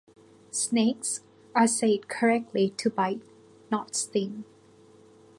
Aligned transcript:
Snakes 0.49 1.21
are 1.53 1.67
said, 1.67 2.07
correctly, 2.07 2.71
to 2.75 2.89
bite, 2.89 3.21
not 3.69 3.93
sting. 3.93 4.45